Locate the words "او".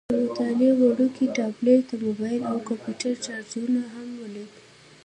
2.51-2.57